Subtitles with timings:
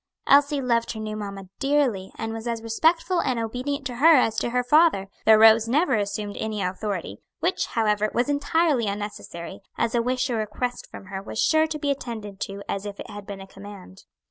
[0.25, 4.35] Elsie loved her new mamma dearly and was as respectful and obedient to her as
[4.37, 9.93] to her father, though Rose never assumed any authority; which, however, was entirely unnecessary, as
[9.93, 13.11] a wish or request from her was sure to be attended to as if it
[13.11, 14.05] had been a command.